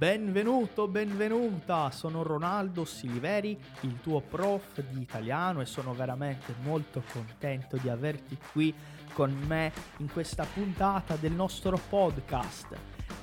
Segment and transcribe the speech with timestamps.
[0.00, 7.76] Benvenuto, benvenuta, sono Ronaldo Siliveri, il tuo prof di italiano e sono veramente molto contento
[7.76, 8.74] di averti qui
[9.12, 12.74] con me in questa puntata del nostro podcast.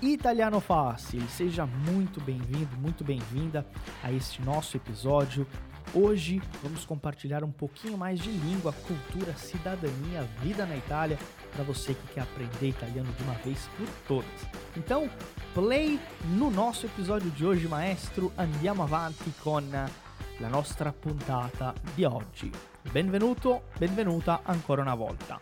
[0.01, 3.65] Italiano Fácil, seja muito bem-vindo, muito bem-vinda
[4.03, 5.47] a este nosso episódio.
[5.95, 11.17] Hoje vamos compartilhar um pouquinho mais de língua, cultura, cidadania, vida na Itália
[11.51, 14.47] para você que quer aprender italiano de uma vez por todas.
[14.75, 15.09] Então,
[15.53, 15.99] play
[16.35, 18.31] no nosso episódio de hoje, maestro.
[18.37, 22.51] Andiamo avanti con la nostra puntata di oggi.
[22.91, 25.39] Benvenuto, benvenuta ancora una volta.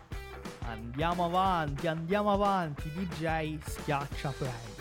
[0.62, 4.74] Andiamo avanti, andiamo avanti, DJ schiaccia play.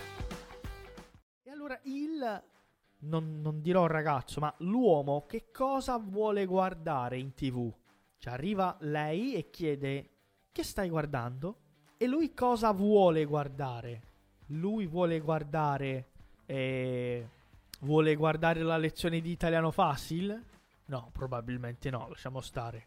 [1.42, 2.42] E allora il
[3.00, 7.72] non, non dirò ragazzo, ma l'uomo che cosa vuole guardare in tv?
[8.18, 10.13] Ci arriva lei e chiede
[10.54, 11.56] che stai guardando?
[11.96, 14.02] E lui cosa vuole guardare?
[14.46, 16.06] Lui vuole guardare...
[16.46, 17.28] Eh,
[17.80, 20.42] vuole guardare la lezione di italiano facile?
[20.86, 22.86] No, probabilmente no, lasciamo stare.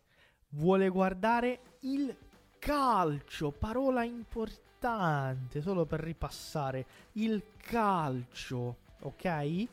[0.51, 2.15] Vuole guardare il
[2.57, 6.85] calcio, parola importante, solo per ripassare.
[7.13, 9.67] Il calcio, ok?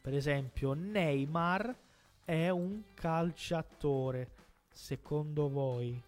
[0.00, 1.72] Per esempio, Neymar
[2.24, 4.30] è un calciatore.
[4.72, 6.02] Secondo voi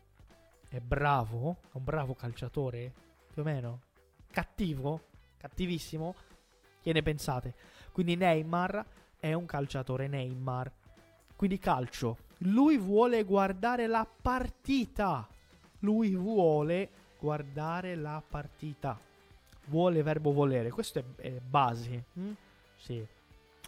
[0.69, 1.59] è bravo?
[1.73, 2.93] È un bravo calciatore?
[3.33, 3.81] Più o meno?
[4.31, 5.07] Cattivo?
[5.37, 6.15] Cattivissimo?
[6.81, 7.55] Che ne pensate?
[7.93, 8.85] Quindi Neymar
[9.19, 10.71] è un calciatore Neymar.
[11.35, 12.19] Quindi calcio.
[12.39, 15.27] Lui vuole guardare la partita.
[15.81, 18.99] Lui vuole guardare la partita.
[19.67, 20.71] Vuole verbo volere.
[20.71, 22.05] Questo è, è base.
[22.15, 22.33] Hm?
[22.77, 23.07] Sì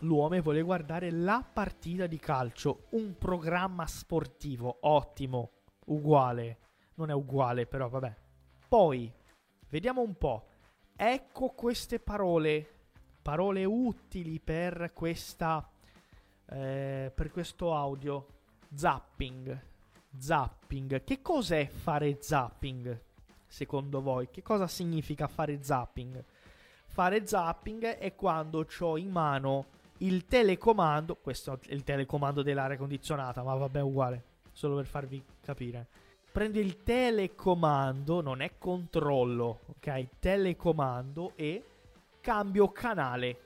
[0.00, 5.50] l'uomo vuole guardare la partita di calcio, un programma sportivo ottimo,
[5.86, 6.58] uguale.
[7.00, 8.14] Non è uguale, però vabbè.
[8.68, 9.10] Poi,
[9.70, 10.46] vediamo un po'.
[10.94, 12.68] Ecco queste parole,
[13.22, 15.66] parole utili per questa
[16.50, 18.26] eh, per questo audio.
[18.74, 19.62] Zapping.
[20.16, 21.02] Zapping.
[21.04, 23.00] Che cos'è fare zapping?
[23.46, 26.22] Secondo voi, che cosa significa fare zapping?
[26.84, 29.66] Fare zapping è quando ho in mano
[29.98, 35.88] il telecomando, questo è il telecomando dell'aria condizionata, ma vabbè uguale, solo per farvi capire.
[36.32, 40.18] Prendo il telecomando, non è controllo, ok?
[40.18, 41.64] Telecomando e
[42.20, 43.40] cambio canale.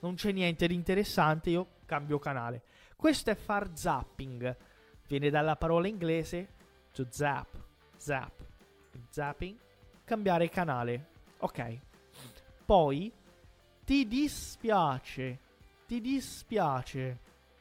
[0.00, 2.62] Non c'è niente di interessante, io cambio canale.
[2.96, 4.56] Questo è far zapping.
[5.06, 6.48] Viene dalla parola inglese
[6.92, 7.48] to zap,
[7.96, 8.32] zap,
[9.08, 9.56] zapping,
[10.04, 11.06] cambiare canale.
[11.38, 11.78] Ok.
[12.64, 13.10] Poi
[13.84, 15.46] ti dispiace
[15.88, 17.18] ti dispiace,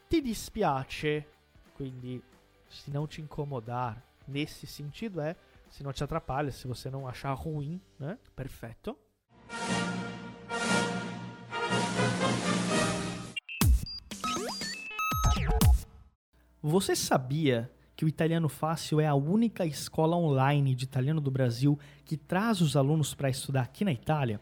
[0.10, 1.26] ti dispiace.
[1.74, 2.22] Quindi,
[2.68, 5.36] se não te incomodar, nesse sentido é,
[5.70, 8.18] se não te atrapalha, se você não achar ruim, né?
[8.36, 8.98] Perfeito.
[16.62, 21.80] Você sabia que o Italiano Fácil é a única escola online de italiano do Brasil
[22.06, 24.40] que traz os alunos para estudar aqui na Itália?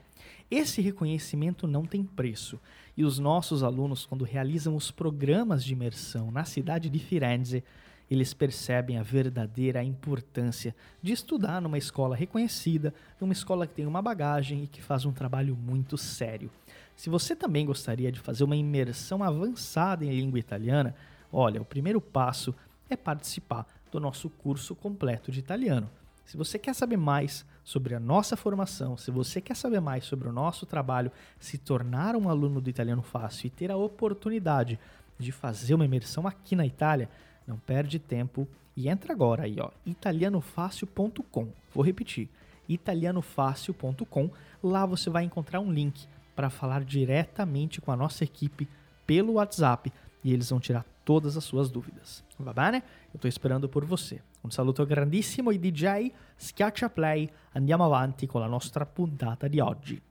[0.49, 2.59] Esse reconhecimento não tem preço,
[2.97, 7.63] e os nossos alunos, quando realizam os programas de imersão na cidade de Firenze,
[8.09, 14.01] eles percebem a verdadeira importância de estudar numa escola reconhecida, numa escola que tem uma
[14.01, 16.51] bagagem e que faz um trabalho muito sério.
[16.95, 20.95] Se você também gostaria de fazer uma imersão avançada em língua italiana,
[21.31, 22.55] olha, o primeiro passo
[22.89, 25.89] é participar do nosso curso completo de italiano.
[26.25, 30.27] Se você quer saber mais sobre a nossa formação, se você quer saber mais sobre
[30.27, 34.79] o nosso trabalho, se tornar um aluno do Italiano Fácil e ter a oportunidade
[35.19, 37.09] de fazer uma imersão aqui na Itália,
[37.47, 41.47] não perde tempo e entra agora aí, ó, italianofácil.com.
[41.73, 42.29] Vou repetir,
[42.67, 44.29] italianofácil.com.
[44.63, 48.67] Lá você vai encontrar um link para falar diretamente com a nossa equipe
[49.05, 49.91] pelo WhatsApp
[50.23, 52.23] e eles vão tirar todas as suas dúvidas.
[52.39, 52.83] Va bene?
[53.13, 54.21] Eu estou esperando por você.
[54.43, 60.01] Un saluto grandissimo ai DJ, schiaccia play, andiamo avanti con la nostra puntata di oggi.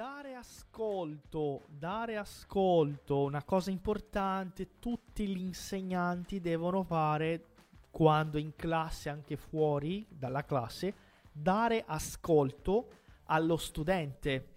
[0.00, 7.48] Dare ascolto, dare ascolto, una cosa importante, tutti gli insegnanti devono fare
[7.90, 10.94] quando in classe, anche fuori dalla classe,
[11.30, 12.88] dare ascolto
[13.24, 14.54] allo studente.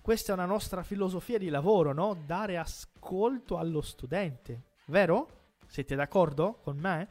[0.00, 2.16] Questa è una nostra filosofia di lavoro, no?
[2.24, 5.56] Dare ascolto allo studente, vero?
[5.66, 7.08] Siete d'accordo con me?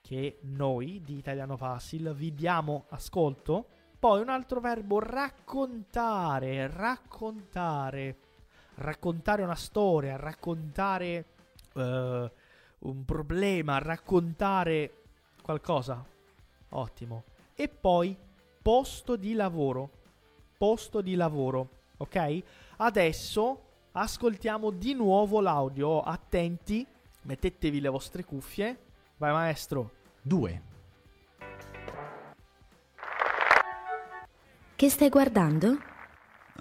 [0.00, 3.68] Che noi di Italiano Facile vi diamo ascolto.
[4.04, 8.16] Poi un altro verbo, raccontare, raccontare.
[8.74, 11.24] Raccontare una storia, raccontare
[11.72, 15.04] uh, un problema, raccontare
[15.40, 16.04] qualcosa.
[16.68, 17.24] Ottimo.
[17.54, 18.14] E poi
[18.60, 19.88] posto di lavoro.
[20.58, 21.68] Posto di lavoro.
[21.96, 22.42] ok?
[22.76, 23.62] Adesso
[23.92, 26.02] ascoltiamo di nuovo l'audio.
[26.02, 26.86] Attenti,
[27.22, 28.78] mettetevi le vostre cuffie.
[29.16, 29.92] Vai maestro.
[30.20, 30.72] 2.
[34.76, 35.78] Che stai guardando?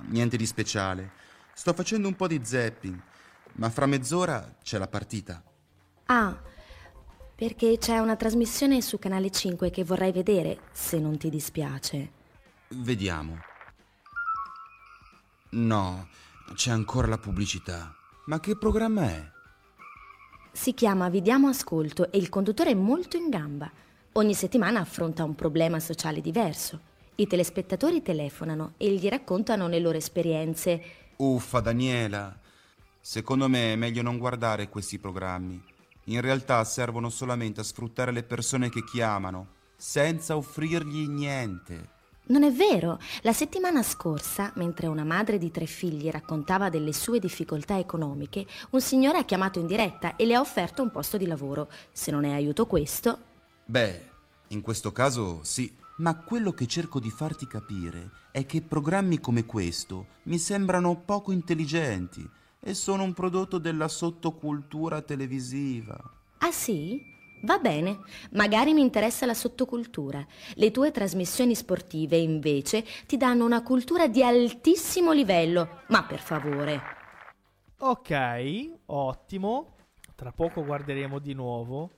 [0.10, 1.13] Niente di speciale.
[1.56, 3.01] Sto facendo un po' di zapping,
[3.54, 5.42] ma fra mezz'ora c'è la partita.
[6.06, 6.39] Ah,
[7.36, 12.12] perché c'è una trasmissione su Canale 5 che vorrei vedere, se non ti dispiace.
[12.68, 13.39] Vediamo.
[15.50, 16.07] No,
[16.54, 17.95] c'è ancora la pubblicità.
[18.25, 19.31] Ma che programma è?
[20.51, 23.71] Si chiama Vi diamo ascolto e il conduttore è molto in gamba.
[24.13, 26.92] Ogni settimana affronta un problema sociale diverso.
[27.15, 30.81] I telespettatori telefonano e gli raccontano le loro esperienze.
[31.18, 32.39] Uffa, Daniela.
[33.00, 35.62] Secondo me è meglio non guardare questi programmi.
[36.06, 41.89] In realtà servono solamente a sfruttare le persone che chiamano, senza offrirgli niente.
[42.25, 42.98] Non è vero.
[43.21, 48.81] La settimana scorsa, mentre una madre di tre figli raccontava delle sue difficoltà economiche, un
[48.81, 51.69] signore ha chiamato in diretta e le ha offerto un posto di lavoro.
[51.92, 53.19] Se non è aiuto questo...
[53.65, 54.10] Beh,
[54.48, 55.81] in questo caso sì.
[55.98, 61.31] Ma quello che cerco di farti capire è che programmi come questo mi sembrano poco
[61.31, 62.28] intelligenti
[62.60, 65.95] e sono un prodotto della sottocultura televisiva.
[66.40, 67.12] Ah sì?
[67.44, 68.00] Va bene,
[68.31, 70.25] magari mi interessa la sottocultura.
[70.56, 75.81] Le tue trasmissioni sportive, invece, ti danno una cultura di altissimo livello.
[75.89, 76.81] Ma per favore.
[77.80, 79.75] Ok, ottimo.
[80.16, 81.92] Tra poco guarderemo di nuovo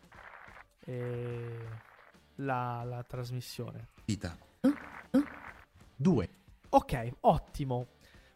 [0.85, 1.67] eh,
[2.35, 3.89] la, la trasmissione.
[4.05, 4.37] Vita.
[5.95, 6.29] 2.
[6.69, 7.87] Ok, ottimo.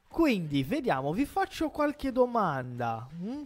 [0.08, 3.08] Quindi, vediamo, vi faccio qualche domanda.
[3.14, 3.42] mm?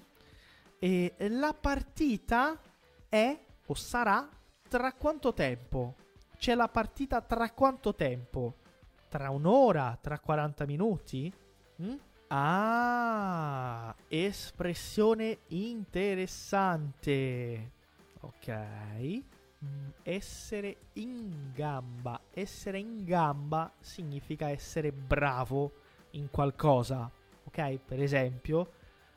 [0.80, 2.60] E la partita
[3.08, 4.30] è o sarà
[4.68, 5.96] tra quanto tempo?
[6.38, 8.56] C'è la partita tra quanto tempo?
[9.08, 9.98] Tra un'ora?
[10.02, 11.34] Tra 40 minuti?
[11.82, 11.96] Mm?
[12.28, 17.72] Ah, espressione interessante.
[18.22, 19.22] Ok.
[19.64, 22.20] Mm, Essere in gamba.
[22.34, 25.72] Essere in gamba significa essere bravo
[26.12, 27.10] in qualcosa.
[27.46, 27.80] Ok?
[27.86, 28.72] Per esempio,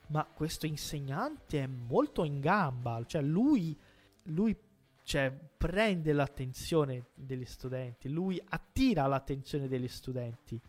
[0.08, 3.02] ma questo insegnante è molto in gamba.
[3.04, 3.76] Cioè, lui,
[4.24, 4.56] lui
[5.02, 8.08] cioè, prende l'attenzione degli studenti.
[8.08, 10.60] Lui attira l'attenzione degli studenti.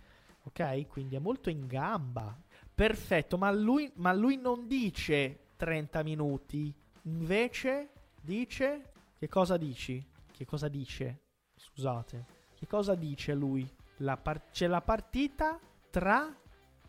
[0.44, 0.88] Ok?
[0.88, 2.36] Quindi è molto in gamba.
[2.74, 6.74] Perfetto, ma lui, ma lui non dice 30 minuti.
[7.04, 7.90] Invece
[8.22, 8.92] dice...
[9.20, 10.06] Che cosa dici?
[10.32, 11.22] Che cosa dice?
[11.56, 12.26] Scusate.
[12.56, 13.68] Che cosa dice lui?
[13.98, 15.60] La par- c'è la partita
[15.90, 16.32] tra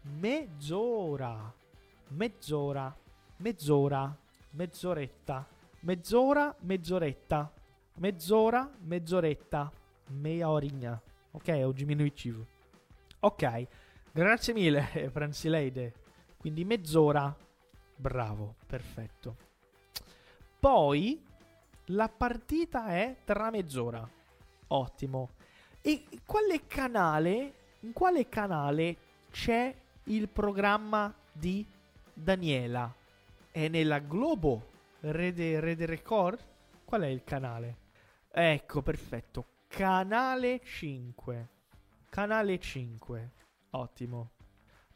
[0.02, 1.50] mezz'ora.
[2.08, 2.94] Mezz'ora.
[3.38, 4.18] Mezz'ora.
[4.50, 5.48] Mezz'oretta.
[5.80, 7.52] Mezz'ora, mezz'oretta.
[7.94, 9.72] Mezz'ora, mezz'oretta.
[10.08, 11.00] Meia orinha.
[11.30, 12.46] Ok, è un.
[13.20, 13.66] Ok,
[14.12, 15.94] grazie mille, Franzileide.
[16.36, 17.34] Quindi mezz'ora.
[17.96, 19.36] Bravo, perfetto.
[20.60, 21.24] Poi
[21.88, 24.06] la partita è tra mezz'ora.
[24.68, 25.30] Ottimo.
[25.80, 27.54] E quale canale?
[27.80, 28.96] In quale canale
[29.30, 29.74] c'è
[30.04, 31.64] il programma di
[32.12, 32.92] Daniela?
[33.50, 34.76] È nella Globo?
[35.00, 36.44] Rede, Rede Record?
[36.84, 37.76] Qual è il canale?
[38.30, 39.46] Ecco, perfetto.
[39.68, 41.48] Canale 5.
[42.10, 43.30] Canale 5.
[43.70, 44.30] Ottimo.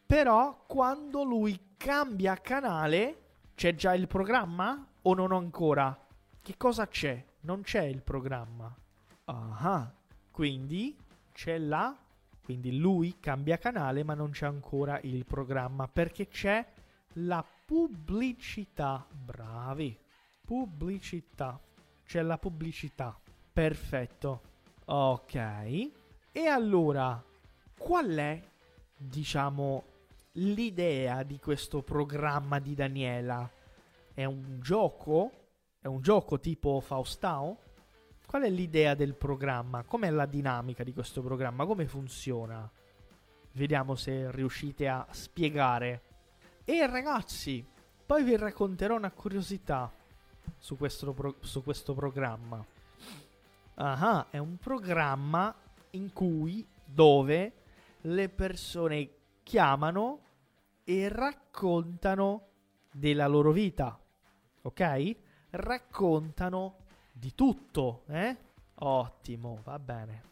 [0.05, 3.21] Però quando lui cambia canale,
[3.55, 5.97] c'è già il programma o non ancora?
[6.43, 7.25] Che cosa c'è?
[7.43, 8.75] Non c'è il programma.
[9.27, 9.95] Ah,
[10.33, 10.99] quindi
[11.33, 11.97] c'è la.
[12.43, 16.67] Quindi lui cambia canale, ma non c'è ancora il programma perché c'è
[17.13, 19.07] la pubblicità.
[19.09, 19.97] Bravi.
[20.45, 21.61] Pubblicità.
[22.05, 23.17] C'è la pubblicità.
[23.53, 24.41] Perfetto.
[24.87, 25.35] Ok.
[26.33, 27.23] E allora,
[27.79, 28.43] qual è,
[28.97, 29.85] diciamo,
[30.33, 33.49] l'idea di questo programma di Daniela?
[34.13, 35.42] È un gioco?
[35.83, 37.59] È un gioco tipo Faustao?
[38.25, 39.83] Qual è l'idea del programma?
[39.83, 41.67] Com'è la dinamica di questo programma?
[41.67, 42.71] Come funziona?
[43.55, 46.03] Vediamo se riuscite a spiegare.
[46.65, 47.67] E ragazzi,
[48.07, 49.93] poi vi racconterò una curiosità
[50.57, 52.65] su questo, pro- su questo programma.
[53.75, 55.53] Ah, è un programma
[55.91, 57.53] in cui, dove
[58.03, 59.11] le persone
[59.43, 60.21] chiamano
[60.85, 62.47] e raccontano
[62.93, 63.99] della loro vita.
[64.63, 65.17] Ok?
[65.55, 66.77] Raccontano
[67.13, 68.35] di tutto, eh?
[68.77, 70.23] Ottimo, va bene.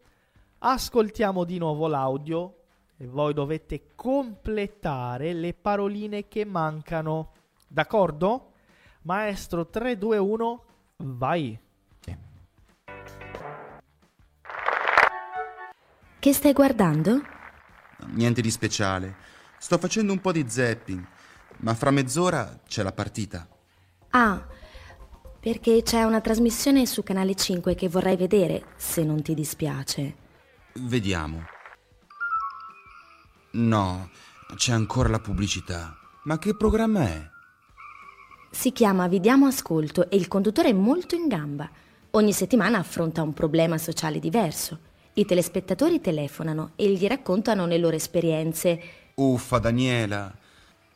[0.59, 2.63] Ascoltiamo di nuovo l'audio
[2.97, 7.31] e voi dovete completare le paroline che mancano.
[7.67, 8.51] D'accordo?
[9.03, 10.65] Maestro 3, 2, 1,
[10.97, 11.59] vai.
[16.19, 17.21] Che stai guardando?
[18.07, 19.15] Niente di speciale.
[19.59, 21.07] Sto facendo un po' di zapping,
[21.59, 23.47] ma fra mezz'ora c'è la partita.
[24.17, 24.41] Ah,
[25.41, 30.15] perché c'è una trasmissione su Canale 5 che vorrei vedere, se non ti dispiace.
[30.75, 31.43] Vediamo.
[33.51, 34.09] No,
[34.55, 35.97] c'è ancora la pubblicità.
[36.23, 37.29] Ma che programma è?
[38.51, 41.69] Si chiama Vi diamo ascolto e il conduttore è molto in gamba.
[42.11, 44.79] Ogni settimana affronta un problema sociale diverso.
[45.15, 48.79] I telespettatori telefonano e gli raccontano le loro esperienze.
[49.15, 50.33] Uffa, Daniela.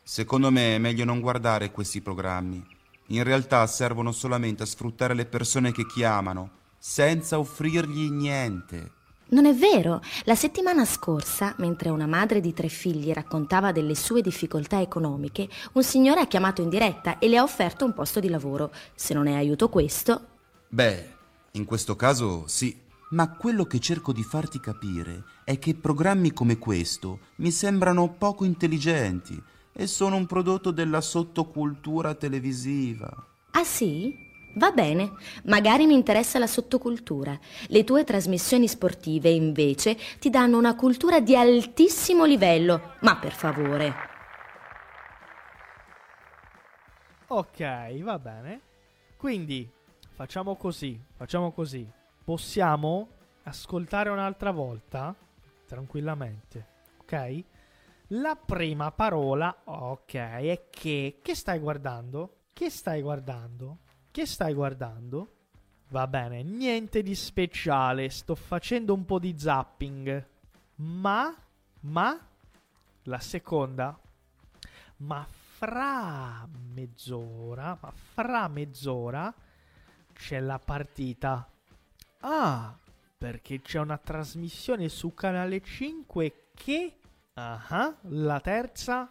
[0.01, 2.77] Secondo me è meglio non guardare questi programmi.
[3.11, 8.91] In realtà servono solamente a sfruttare le persone che chiamano, senza offrirgli niente.
[9.29, 10.01] Non è vero.
[10.25, 15.83] La settimana scorsa, mentre una madre di tre figli raccontava delle sue difficoltà economiche, un
[15.83, 18.71] signore ha chiamato in diretta e le ha offerto un posto di lavoro.
[18.93, 20.21] Se non è aiuto questo...
[20.67, 21.13] Beh,
[21.51, 22.87] in questo caso sì.
[23.11, 28.45] Ma quello che cerco di farti capire è che programmi come questo mi sembrano poco
[28.45, 29.41] intelligenti
[29.79, 33.09] e sono un prodotto della sottocultura televisiva.
[33.51, 34.13] Ah sì?
[34.55, 35.13] Va bene,
[35.45, 37.39] magari mi interessa la sottocultura.
[37.67, 42.95] Le tue trasmissioni sportive, invece, ti danno una cultura di altissimo livello.
[42.99, 43.93] Ma per favore.
[47.27, 48.59] Ok, va bene.
[49.15, 49.69] Quindi,
[50.11, 51.89] facciamo così, facciamo così.
[52.25, 53.07] Possiamo
[53.43, 55.15] ascoltare un'altra volta?
[55.65, 56.65] Tranquillamente,
[56.97, 57.43] ok?
[58.13, 61.19] La prima parola, ok, è che...
[61.21, 62.45] Che stai guardando?
[62.53, 63.79] Che stai guardando?
[64.09, 65.33] Che stai guardando?
[65.89, 70.27] Va bene, niente di speciale, sto facendo un po' di zapping.
[70.77, 71.35] Ma,
[71.81, 72.27] ma,
[73.03, 73.99] la seconda,
[74.97, 79.31] ma fra mezz'ora, ma fra mezz'ora
[80.13, 81.47] c'è la partita.
[82.21, 82.75] Ah,
[83.17, 86.98] perché c'è una trasmissione su Canale 5 che...
[87.41, 89.09] Ah, la terza,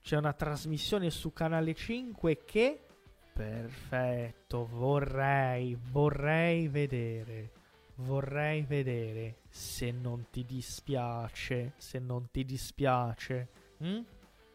[0.00, 2.86] c'è una trasmissione su Canale 5 che...
[3.32, 7.50] Perfetto, vorrei, vorrei vedere,
[7.96, 13.48] vorrei vedere se non ti dispiace, se non ti dispiace.
[13.82, 14.02] Mm?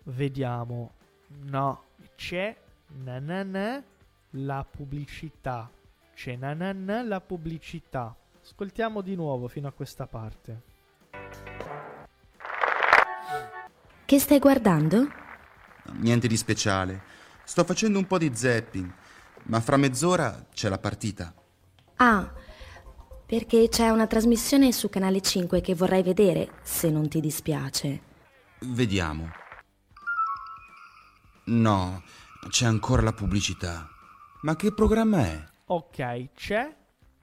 [0.03, 0.93] Vediamo.
[1.41, 1.83] No,
[2.15, 2.55] c'è
[3.03, 3.83] nanana
[4.29, 5.69] la pubblicità.
[6.13, 8.15] C'è nanana la pubblicità.
[8.41, 10.68] Ascoltiamo di nuovo fino a questa parte.
[14.09, 15.07] Che stai guardando?
[15.99, 17.03] Niente di speciale.
[17.43, 18.91] Sto facendo un po' di zapping,
[19.43, 21.31] ma fra mezz'ora c'è la partita.
[21.97, 22.33] Ah,
[23.23, 28.01] perché c'è una trasmissione su Canale 5 che vorrei vedere, se non ti dispiace.
[28.61, 29.29] Vediamo.
[31.43, 32.01] No,
[32.47, 33.87] c'è ancora la pubblicità.
[34.41, 35.43] Ma che programma è?
[35.65, 36.75] Ok, c'è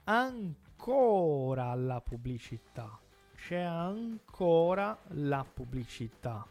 [0.04, 2.96] ancora la pubblicità.
[3.34, 6.46] C'è ancora la pubblicità.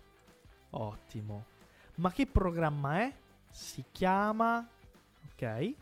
[0.77, 1.45] Ottimo.
[1.95, 3.13] Ma che programma è?
[3.49, 4.67] Si chiama...
[5.31, 5.73] Ok.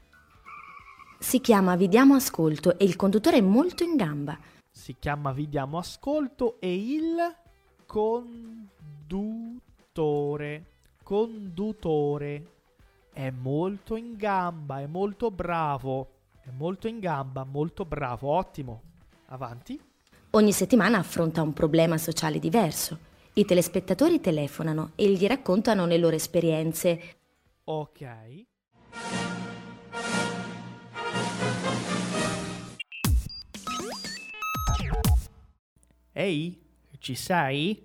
[1.20, 4.38] Si chiama Vi diamo ascolto e il conduttore è molto in gamba.
[4.70, 7.16] Si chiama Vi diamo ascolto e il
[7.86, 8.66] conduttore.
[11.02, 12.48] Conduttore.
[13.12, 16.10] È molto in gamba, è molto bravo.
[16.42, 18.82] È molto in gamba, molto bravo, ottimo.
[19.28, 19.80] Avanti.
[20.32, 23.12] Ogni settimana affronta un problema sociale diverso.
[23.36, 27.16] I telespettatori telefonano e gli raccontano le loro esperienze.
[27.64, 28.46] Ok.
[36.14, 36.62] Ehi,
[37.00, 37.84] ci sei?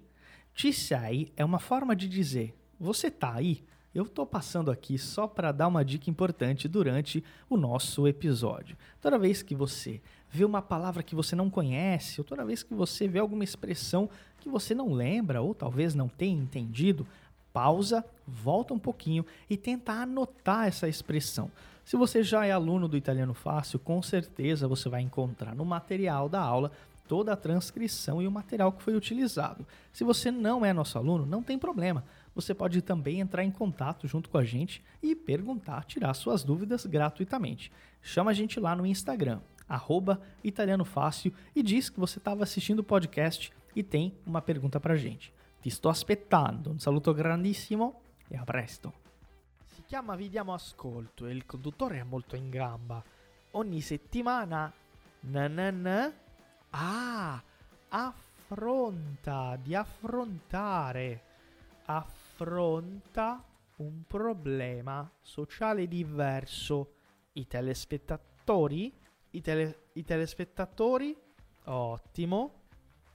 [0.52, 3.64] Ci sei é uma forma de dizer: você tá aí?
[3.94, 8.76] Eu tô passando aqui só para dar uma dica importante durante o nosso episódio.
[9.00, 12.74] Toda vez que você vê uma palavra que você não conhece, ou toda vez que
[12.74, 17.06] você vê alguma expressão que você não lembra ou talvez não tenha entendido,
[17.52, 21.50] pausa, volta um pouquinho e tenta anotar essa expressão.
[21.84, 26.28] Se você já é aluno do Italiano Fácil, com certeza você vai encontrar no material
[26.28, 26.70] da aula
[27.08, 29.66] toda a transcrição e o material que foi utilizado.
[29.92, 32.04] Se você não é nosso aluno, não tem problema.
[32.34, 36.84] Você pode também entrar em contato junto com a gente e perguntar, tirar suas dúvidas
[36.84, 37.72] gratuitamente.
[38.02, 42.80] Chama a gente lá no Instagram, arroba Italiano Fácil, e diz que você estava assistindo
[42.80, 45.32] o podcast e tem uma pergunta pra gente.
[45.60, 46.70] Ti sto aspettando.
[46.70, 48.92] Un saluto grandissimo e a presto.
[49.64, 53.00] Si chiama Vediamo Ascolto e il conduttore è molto in gamba.
[53.52, 54.72] Ogni settimana
[55.20, 56.12] na na na
[56.70, 57.40] Ah,
[57.88, 61.22] affronta, di affrontare.
[61.84, 63.42] Affronta
[63.76, 66.94] un problema sociale diverso.
[67.34, 68.92] I telespettatori?
[69.30, 71.16] I, tele- i telespettatori?
[71.66, 72.57] Ottimo.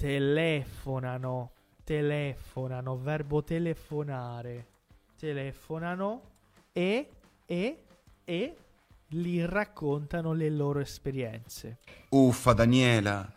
[0.04, 1.52] Telefonano.
[1.82, 2.98] Telefonano.
[2.98, 4.68] Verbo telefonare.
[5.18, 6.22] Telefonano
[6.74, 7.10] e,
[7.46, 7.84] e,
[8.26, 8.58] e
[9.08, 11.78] gli raccontano le loro esperienze.
[12.10, 13.32] Uffa, Daniela.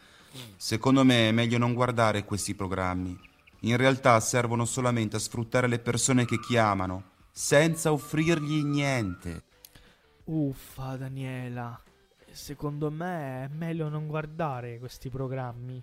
[0.57, 3.17] Secondo me è meglio non guardare questi programmi.
[3.61, 9.45] In realtà servono solamente a sfruttare le persone che chiamano, senza offrirgli niente.
[10.25, 11.81] Uffa, Daniela.
[12.29, 15.81] Secondo me è meglio non guardare questi programmi.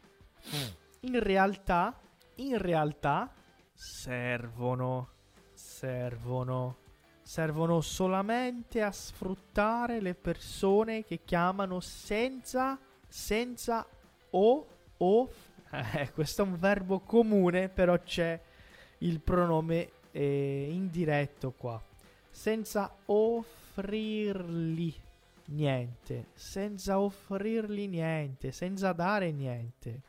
[1.02, 2.00] In realtà,
[2.36, 3.34] in realtà,
[3.74, 5.10] servono.
[5.54, 6.78] Servono.
[7.22, 12.78] Servono solamente a sfruttare le persone che chiamano senza,
[13.08, 13.88] senza
[14.32, 15.30] o, o.
[15.74, 18.40] Eh, questo è un verbo comune, però c'è
[19.00, 21.82] il pronome eh, indiretto qua.
[22.30, 24.94] Senza offrirgli
[25.46, 30.02] niente, senza offrirgli niente, senza dare niente.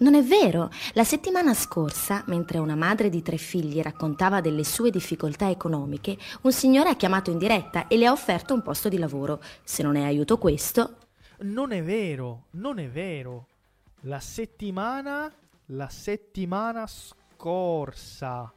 [0.00, 0.70] Non è vero.
[0.94, 6.52] La settimana scorsa, mentre una madre di tre figli raccontava delle sue difficoltà economiche, un
[6.52, 9.42] signore ha chiamato in diretta e le ha offerto un posto di lavoro.
[9.62, 10.96] Se non è aiuto questo...
[11.40, 13.46] Non è vero, non è vero.
[14.04, 15.30] La settimana,
[15.66, 18.50] la settimana scorsa,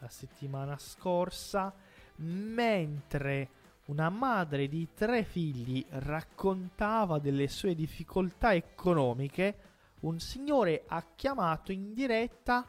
[0.00, 1.72] la settimana scorsa,
[2.16, 3.48] mentre
[3.86, 9.69] una madre di tre figli raccontava delle sue difficoltà economiche,
[10.00, 12.66] un signore ha chiamato in diretta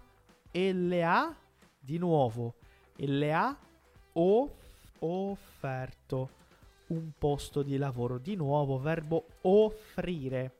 [0.51, 1.35] e le ha,
[1.79, 2.55] di nuovo,
[2.95, 3.57] e le ha
[4.13, 6.29] off- offerto
[6.87, 8.17] un posto di lavoro.
[8.17, 10.57] Di nuovo, verbo offrire.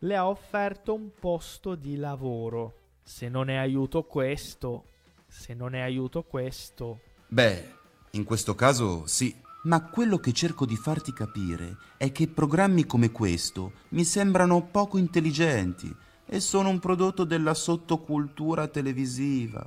[0.00, 2.74] Le ha offerto un posto di lavoro.
[3.02, 4.84] Se non è aiuto questo,
[5.26, 7.00] se non è aiuto questo,
[7.32, 7.74] Beh,
[8.12, 9.32] in questo caso sì.
[9.62, 14.98] Ma quello che cerco di farti capire è che programmi come questo mi sembrano poco
[14.98, 15.94] intelligenti
[16.32, 19.66] e sono un prodotto della sottocultura televisiva.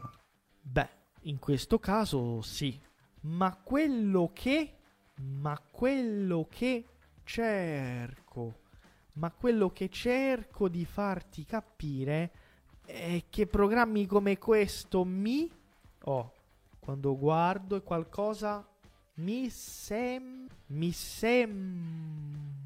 [0.61, 0.89] Beh,
[1.23, 2.79] in questo caso sì.
[3.23, 4.77] Ma quello che...
[5.15, 6.85] Ma quello che
[7.25, 8.61] cerco...
[9.15, 12.31] Ma quello che cerco di farti capire
[12.85, 15.51] è che programmi come questo mi...
[16.05, 16.31] Oh,
[16.79, 18.65] quando guardo qualcosa...
[19.15, 20.47] Mi sem...
[20.67, 22.62] Mi sem...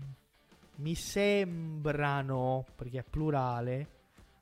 [0.79, 3.87] Mi sembrano, perché è plurale,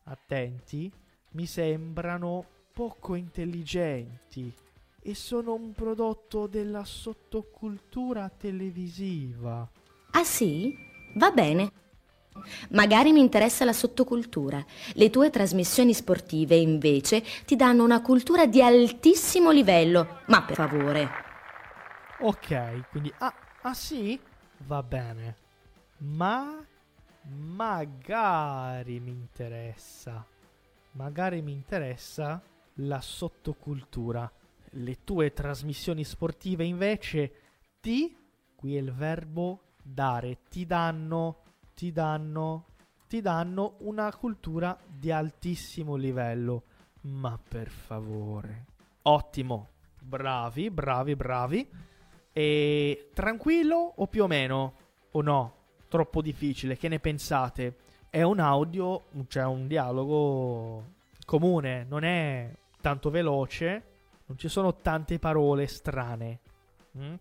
[0.04, 0.92] attenti,
[1.32, 4.54] mi sembrano poco intelligenti
[5.02, 9.70] e sono un prodotto della sottocultura televisiva.
[10.12, 10.76] Ah sì?
[11.16, 11.72] Va bene.
[12.72, 14.64] Magari mi interessa la sottocultura.
[14.94, 20.20] Le tue trasmissioni sportive, invece, ti danno una cultura di altissimo livello.
[20.28, 21.10] Ma per favore.
[22.20, 23.14] Ok, quindi...
[23.20, 24.20] Ah, ah sì?
[24.68, 25.44] Va bene.
[25.98, 26.66] Ma...
[27.28, 30.24] Magari mi interessa.
[30.92, 32.42] Magari mi interessa
[32.76, 34.32] la sottocultura.
[34.72, 37.34] Le tue trasmissioni sportive invece
[37.80, 38.16] ti...
[38.56, 40.40] Qui è il verbo dare.
[40.50, 41.42] Ti danno...
[41.74, 42.66] Ti danno...
[43.08, 46.64] Ti danno una cultura di altissimo livello.
[47.02, 48.66] Ma per favore.
[49.04, 49.70] Ottimo.
[50.00, 51.70] Bravi, bravi, bravi.
[52.32, 54.74] E tranquillo o più o meno?
[55.12, 55.55] O no?
[55.96, 57.78] Troppo difficile, che ne pensate?
[58.10, 63.84] È un audio, cioè un dialogo comune, non è tanto veloce,
[64.26, 66.40] non ci sono tante parole strane.
[66.98, 67.14] Mm?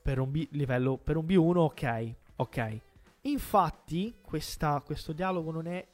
[0.00, 2.78] Per, un B, livello, per un B1 ok, ok.
[3.22, 5.84] Infatti questa, questo dialogo non è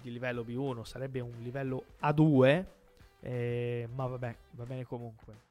[0.00, 2.64] di livello B1, sarebbe un livello A2,
[3.22, 5.50] eh, ma vabbè, va bene comunque.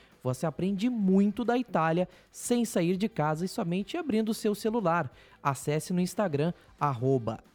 [0.23, 5.11] Você aprende muito da Itália sem sair de casa e somente abrindo o seu celular.
[5.41, 6.53] Acesse no Instagram,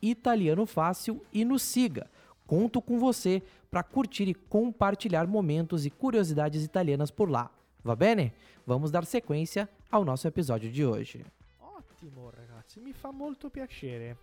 [0.02, 2.10] italianofácil e nos siga.
[2.46, 7.50] Conto com você para curtir e compartilhar momentos e curiosidades italianas por lá.
[7.84, 8.32] Va bene?
[8.66, 11.24] Vamos dar sequência ao nosso episódio de hoje.
[11.60, 14.16] Ottimo ragazzi, mi fa molto piacere.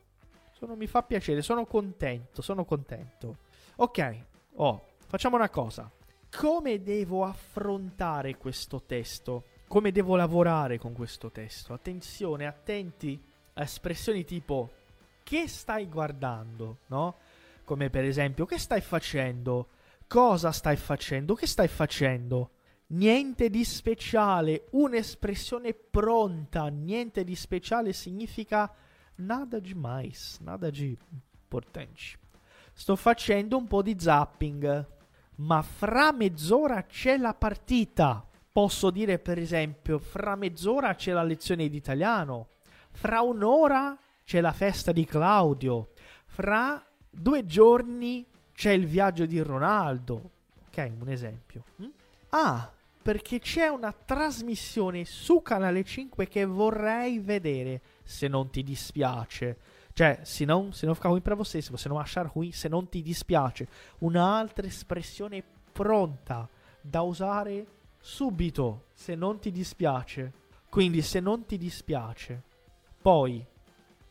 [0.51, 3.37] Sono, mi fa piacere, sono contento, sono contento.
[3.77, 4.23] Ok,
[4.55, 5.91] oh, facciamo una cosa.
[6.35, 9.45] Come devo affrontare questo testo?
[9.67, 11.73] Come devo lavorare con questo testo?
[11.73, 13.21] Attenzione, attenti
[13.53, 14.71] a espressioni tipo
[15.21, 17.17] che stai guardando, no?
[17.63, 19.69] Come per esempio che stai facendo?
[20.07, 21.35] Cosa stai facendo?
[21.35, 22.49] Che stai facendo?
[22.87, 28.73] Niente di speciale, un'espressione pronta, niente di speciale significa
[29.15, 30.97] nada de mais, nada de
[31.43, 32.17] importante.
[32.73, 34.85] Sto facendo un po' di zapping,
[35.35, 38.25] ma fra mezz'ora c'è la partita.
[38.51, 42.49] Posso dire per esempio, fra mezz'ora c'è la lezione di italiano,
[42.91, 45.89] fra un'ora c'è la festa di Claudio,
[46.25, 50.31] fra due giorni c'è il viaggio di Ronaldo.
[50.67, 51.63] Ok, un esempio.
[51.81, 51.89] Mm?
[52.29, 59.57] Ah, perché c'è una trasmissione su Canale 5 che vorrei vedere, se non ti dispiace.
[59.93, 62.87] Cioè, se não, se não ficar ruim para você, se você não achar se non
[62.87, 63.67] ti dispiace.
[63.99, 66.49] Un'altra espressione pronta
[66.81, 67.67] da usare
[67.99, 70.33] subito, se non ti dispiace.
[70.69, 72.41] Quindi, se non ti dispiace.
[73.01, 73.45] Poi,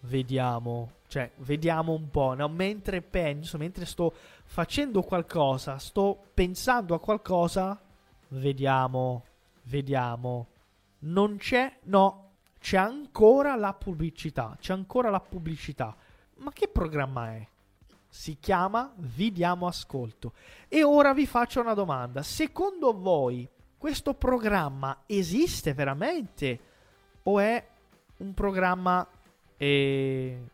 [0.02, 2.48] vediamo, cioè, vediamo un po', no?
[2.48, 4.14] Mentre penso, mentre sto
[4.44, 7.80] facendo qualcosa, sto pensando a qualcosa,
[8.28, 9.24] vediamo,
[9.64, 10.46] vediamo.
[11.00, 12.21] Non c'è, no,
[12.62, 15.96] c'è ancora la pubblicità, c'è ancora la pubblicità.
[16.36, 17.46] Ma che programma è?
[18.08, 20.32] Si chiama Vi diamo ascolto.
[20.68, 22.22] E ora vi faccio una domanda.
[22.22, 26.60] Secondo voi questo programma esiste veramente
[27.24, 27.66] o è
[28.18, 29.08] un programma
[29.56, 30.48] e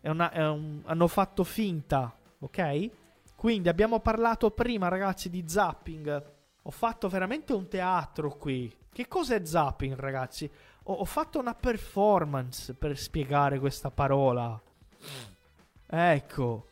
[0.00, 2.90] è una, è un, hanno fatto finta, ok?
[3.36, 6.30] Quindi abbiamo parlato prima, ragazzi, di zapping.
[6.62, 8.74] Ho fatto veramente un teatro qui.
[8.92, 10.50] Che cos'è zapping, ragazzi?
[10.84, 14.60] Ho, ho fatto una performance per spiegare questa parola.
[15.86, 16.66] Ecco,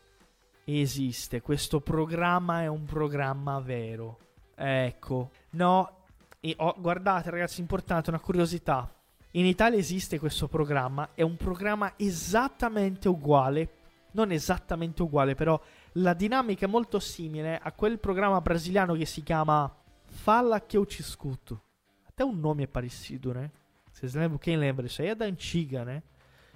[0.64, 1.40] esiste.
[1.40, 4.18] Questo programma è un programma vero.
[4.55, 5.31] Ecco.
[5.51, 6.05] No,
[6.40, 8.92] e, oh, guardate, ragazzi, importante, una curiosità.
[9.33, 13.75] In Italia esiste questo programma, è un programma esattamente uguale,
[14.12, 15.61] non esattamente uguale, però
[15.92, 19.73] la dinamica è molto simile a quel programma brasiliano che si chiama
[20.11, 23.51] Fala que eu te o nome é parecido, né?
[24.00, 24.38] Vocês lembram?
[24.38, 24.86] Quem lembra?
[24.86, 26.02] Isso aí é da antiga, né?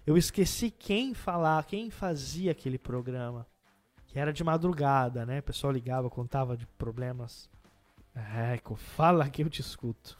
[0.07, 3.46] Eu esqueci quem falar, quem fazia aquele programa.
[4.07, 5.40] Que era de madrugada, né?
[5.40, 7.50] O pessoal ligava, contava de problemas.
[8.14, 10.16] Ecco, fala che io ci escuto.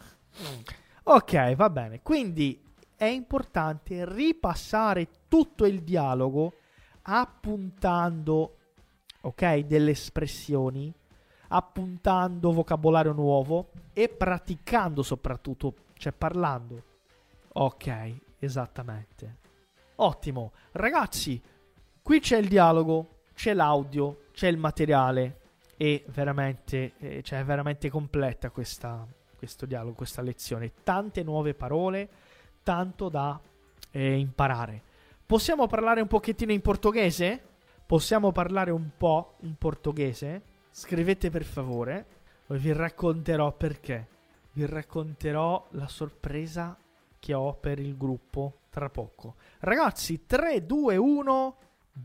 [1.03, 2.03] Ok, va bene.
[2.03, 2.63] Quindi
[2.95, 6.53] è importante ripassare tutto il dialogo
[7.05, 8.57] appuntando,
[9.23, 10.93] ok, delle espressioni,
[11.49, 16.93] appuntando vocabolario nuovo e praticando soprattutto, cioè parlando.
[17.57, 19.37] Ok, esattamente.
[19.97, 20.53] Ottimo.
[20.73, 21.41] Ragazzi,
[22.03, 25.41] qui c'è il dialogo, c'è l'audio, c'è il materiale
[25.77, 30.73] e veramente, eh, cioè è veramente completa questa, questo dialogo, questa lezione.
[30.83, 32.09] Tante nuove parole,
[32.65, 33.41] tanto da
[33.93, 34.83] eh, imparare.
[35.25, 37.41] Possiamo parlare un pochettino in portoghese?
[37.87, 40.43] Possiamo parlare un po' in portoghese?
[40.71, 42.07] Scrivete per favore,
[42.49, 44.09] vi racconterò perché.
[44.55, 46.77] Vi racconterò la sorpresa
[47.25, 49.37] che ho per il gruppo tra poco.
[49.61, 51.57] Ragazzi, 3, 2, 1.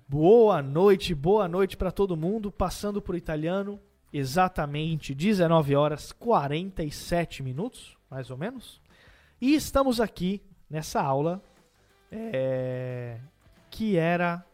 [0.06, 2.50] Boa noite, boa noite para todo mundo.
[2.50, 3.82] Passando por italiano,
[4.14, 8.82] exatamente 19 horas 47 minutos, mais ou menos.
[9.42, 11.42] E estamos aqui nessa aula
[12.10, 13.18] é,
[13.70, 14.46] que era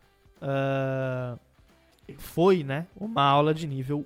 [0.41, 1.39] uh,
[2.17, 4.03] foi, né, uma aula de nível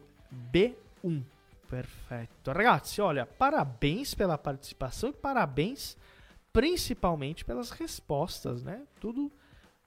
[0.51, 1.23] B1.
[1.69, 2.51] Perfeito.
[2.51, 5.95] Ragazzi, olha, parabéns pela participação e parabéns
[6.59, 8.81] principalmente pelas respostas, né?
[8.99, 9.31] Tudo,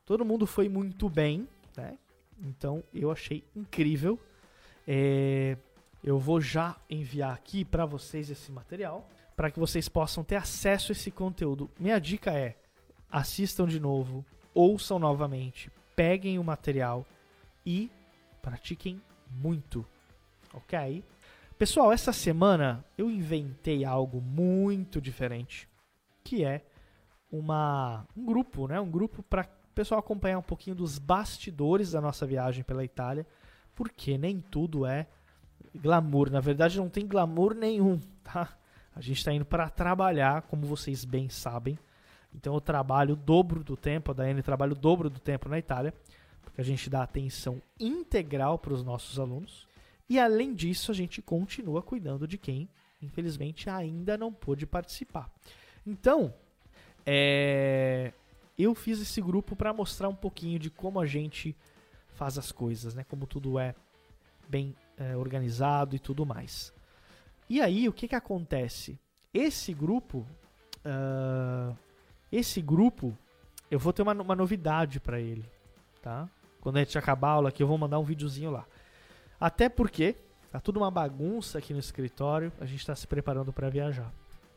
[0.07, 1.99] todo mundo foi muito bem, né?
[2.43, 4.19] Então eu achei incrível.
[4.89, 5.59] É,
[6.03, 9.07] eu vou já enviar aqui para vocês esse material
[9.37, 11.71] para que vocês possam ter acesso a esse conteúdo.
[11.79, 12.57] Minha dica é:
[13.11, 17.05] assistam de novo, ouçam novamente, peguem o material
[17.67, 17.91] e
[18.41, 18.99] pratiquem
[19.31, 19.85] muito,
[20.55, 21.05] ok?
[21.59, 25.69] Pessoal, essa semana eu inventei algo muito diferente,
[26.23, 26.65] que é
[27.31, 28.81] uma, um grupo, né?
[28.81, 33.27] Um grupo para o pessoal acompanhar um pouquinho dos bastidores da nossa viagem pela Itália,
[33.75, 35.07] porque nem tudo é
[35.75, 36.31] glamour.
[36.31, 38.57] Na verdade, não tem glamour nenhum, tá?
[38.95, 41.79] A gente está indo para trabalhar, como vocês bem sabem.
[42.35, 45.59] Então eu trabalho o dobro do tempo, a Daiane trabalha o dobro do tempo na
[45.59, 45.95] Itália,
[46.43, 49.67] porque a gente dá atenção integral para os nossos alunos.
[50.09, 52.69] E além disso, a gente continua cuidando de quem,
[53.01, 55.31] infelizmente, ainda não pôde participar.
[55.87, 56.33] Então,
[57.05, 58.13] é,
[58.59, 61.57] eu fiz esse grupo para mostrar um pouquinho de como a gente
[62.15, 63.05] faz as coisas, né?
[63.05, 63.75] Como tudo é
[64.49, 66.73] bem é, organizado e tudo mais.
[67.49, 68.99] E aí, o que que acontece?
[69.35, 70.27] Esse grupo,
[70.85, 71.77] uh,
[72.31, 73.17] esse grupo,
[73.71, 75.45] eu vou ter uma, uma novidade para ele,
[76.01, 76.29] tá?
[76.61, 78.65] Quando a gente acabar a aula aqui, eu vou mandar um videozinho lá.
[79.41, 80.17] Até porque
[80.51, 84.13] tá tudo uma bagunça aqui no escritório, a gente está se preparando para viajar.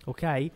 [0.05, 0.51] Ok?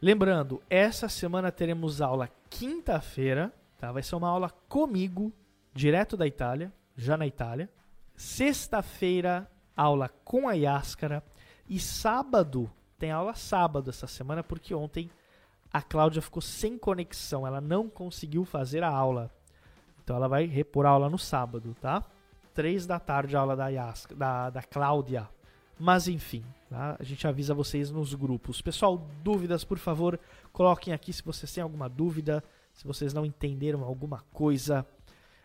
[0.00, 3.90] Lembrando, essa semana teremos aula quinta-feira, tá?
[3.90, 5.32] Vai ser uma aula comigo,
[5.74, 7.68] direto da Itália, já na Itália.
[8.16, 11.22] Sexta-feira, aula com a Yáscara.
[11.68, 15.10] E sábado, tem aula sábado essa semana, porque ontem
[15.72, 19.30] a Cláudia ficou sem conexão, ela não conseguiu fazer a aula.
[20.02, 22.04] Então ela vai repor a aula no sábado, tá?
[22.54, 25.28] Três da tarde a aula da, Yasca, da, da Cláudia.
[25.78, 26.96] Mas enfim, tá?
[26.98, 28.60] a gente avisa vocês nos grupos.
[28.60, 30.18] Pessoal, dúvidas, por favor,
[30.52, 34.84] coloquem aqui se vocês têm alguma dúvida, se vocês não entenderam alguma coisa.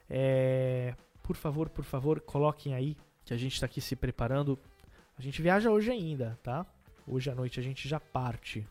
[0.10, 4.58] É, por favor, por favor, coloquem aí que a gente está aqui se preparando.
[5.18, 6.66] A gente viaja hoje ainda, tá?
[7.08, 8.68] Hoje à noite a gente já parte.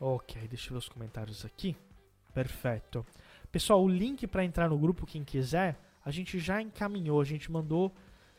[0.00, 1.76] Ok, deixa eu ver os comentários aqui.
[2.34, 3.06] Perfeito.
[3.52, 7.52] Pessoal, o link para entrar no grupo, quem quiser, a gente já encaminhou, a gente
[7.52, 7.92] mandou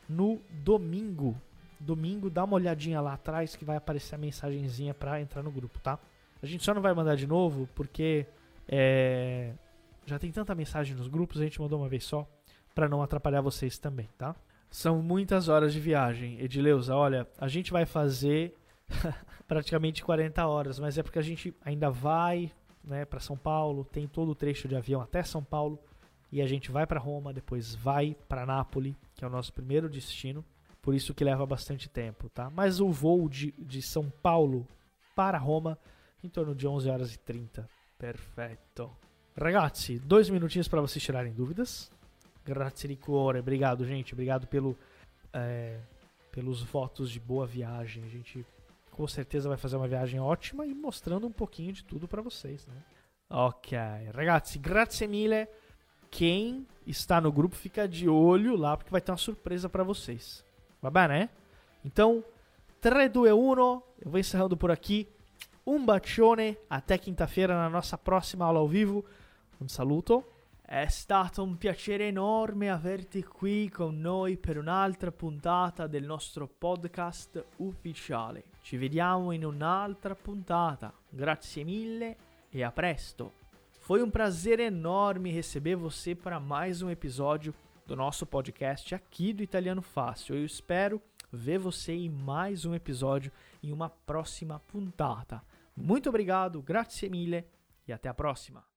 [0.08, 1.40] no domingo.
[1.80, 5.78] Domingo, dá uma olhadinha lá atrás que vai aparecer a mensagenzinha para entrar no grupo,
[5.80, 5.98] tá?
[6.42, 8.26] A gente só não vai mandar de novo porque
[8.68, 9.52] é,
[10.06, 12.28] já tem tanta mensagem nos grupos, a gente mandou uma vez só
[12.74, 14.34] para não atrapalhar vocês também, tá?
[14.70, 16.40] São muitas horas de viagem.
[16.40, 18.56] Edileuza, olha, a gente vai fazer
[19.46, 22.50] praticamente 40 horas, mas é porque a gente ainda vai
[22.82, 25.78] né, para São Paulo, tem todo o trecho de avião até São Paulo
[26.30, 29.88] e a gente vai para Roma, depois vai para Nápoles, que é o nosso primeiro
[29.88, 30.44] destino.
[30.84, 32.50] Por isso que leva bastante tempo, tá?
[32.50, 34.68] Mas o voo de, de São Paulo
[35.16, 35.78] para Roma
[36.22, 37.66] em torno de 11 horas e 30.
[37.96, 38.94] Perfeito.
[39.34, 41.90] Ragazzi, dois minutinhos para vocês tirarem dúvidas.
[42.44, 43.38] Grazie di cuore.
[43.38, 44.12] Obrigado, gente.
[44.12, 44.76] Obrigado pelo,
[45.32, 45.80] é,
[46.30, 48.04] pelos votos de boa viagem.
[48.04, 48.44] A gente
[48.90, 52.66] com certeza vai fazer uma viagem ótima e mostrando um pouquinho de tudo para vocês,
[52.66, 52.76] né?
[53.30, 53.78] Ok,
[54.12, 55.48] ragazzi, grazie mille.
[56.10, 60.44] Quem está no grupo fica de olho lá porque vai ter uma surpresa para vocês.
[60.84, 61.30] Va bene?
[61.82, 62.22] Então,
[62.78, 63.58] 3, 2, 1,
[64.04, 65.08] eu vou encerrando por aqui.
[65.64, 69.02] Um bacione, até quinta-feira na nossa próxima aula ao vivo.
[69.58, 70.22] Un saluto.
[70.60, 77.42] È stato un piacere enorme averti qui con noi per un'altra puntata del nostro podcast
[77.56, 78.44] ufficiale.
[78.60, 80.92] Ci vediamo in un'altra puntata.
[81.08, 82.16] Grazie mille
[82.50, 83.32] e a presto.
[83.78, 87.54] Foi um prazer enorme receber você para mais um episódio
[87.86, 90.36] do nosso podcast aqui do Italiano Fácil.
[90.36, 91.00] Eu espero
[91.32, 95.42] ver você em mais um episódio em uma próxima puntata.
[95.76, 97.44] Muito obrigado, grazie mille
[97.86, 98.73] e até a próxima.